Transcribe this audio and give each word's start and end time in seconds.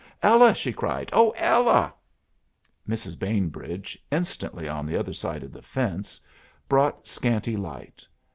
"Ella!" 0.23 0.55
she 0.55 0.73
cried. 0.73 1.11
"Oh, 1.13 1.29
Ella!" 1.37 1.93
Mrs. 2.89 3.19
Bainbridge, 3.19 3.99
instantly 4.09 4.67
on 4.67 4.87
the 4.87 4.97
other 4.97 5.13
side 5.13 5.43
of 5.43 5.51
the 5.51 5.61
fence, 5.61 6.19
brought 6.67 7.07
scanty 7.07 7.55
light. 7.55 8.07